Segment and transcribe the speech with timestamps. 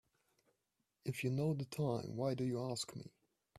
[1.05, 3.11] If you know the time why do you ask me?